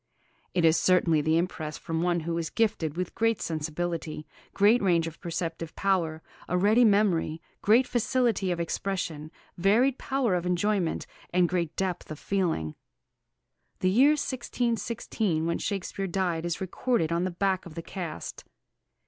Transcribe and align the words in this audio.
It 0.55 0.65
is 0.65 0.77
certainly 0.77 1.21
the 1.21 1.37
impress 1.37 1.77
from 1.77 2.01
one 2.01 2.21
who 2.21 2.33
was 2.33 2.49
gifted 2.49 2.97
with 2.97 3.13
great 3.13 3.39
sensibility, 3.39 4.25
great 4.51 4.81
range 4.81 5.05
of 5.05 5.19
perceptive 5.21 5.75
power, 5.75 6.23
a 6.49 6.57
ready 6.57 6.83
memory, 6.83 7.39
great 7.61 7.85
facility 7.85 8.49
of 8.49 8.59
expression, 8.59 9.29
varied 9.59 9.99
power 9.99 10.33
of 10.33 10.47
enjoyment, 10.47 11.05
and 11.31 11.47
great 11.47 11.75
depth 11.75 12.09
of 12.09 12.17
feeling. 12.17 12.73
The 13.81 13.91
year 13.91 14.13
1616, 14.13 15.45
when 15.45 15.59
Shakespeare 15.59 16.07
died, 16.07 16.47
is 16.47 16.59
recorded 16.59 17.11
on 17.11 17.23
the 17.23 17.29
back 17.29 17.67
of 17.67 17.75
the 17.75 17.83
cast. 17.83 18.43